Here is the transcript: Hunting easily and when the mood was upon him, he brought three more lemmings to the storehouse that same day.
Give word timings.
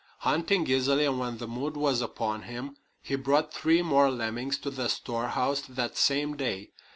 Hunting 0.21 0.67
easily 0.67 1.05
and 1.05 1.19
when 1.19 1.37
the 1.37 1.47
mood 1.47 1.77
was 1.77 2.01
upon 2.01 2.41
him, 2.41 2.75
he 3.03 3.13
brought 3.13 3.53
three 3.53 3.83
more 3.83 4.09
lemmings 4.09 4.57
to 4.57 4.71
the 4.71 4.89
storehouse 4.89 5.61
that 5.69 5.95
same 5.95 6.35
day. 6.35 6.71